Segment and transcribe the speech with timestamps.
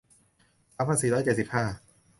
[0.75, 1.65] สามพันสี่ร้อยเจ็ดสิบห้า